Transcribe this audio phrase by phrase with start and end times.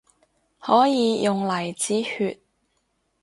[0.59, 2.39] 可以用嚟止血